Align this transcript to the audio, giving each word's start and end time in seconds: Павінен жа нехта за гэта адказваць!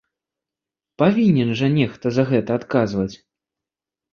Павінен 1.01 1.49
жа 1.61 1.67
нехта 1.77 2.05
за 2.17 2.23
гэта 2.33 2.51
адказваць! 2.61 3.11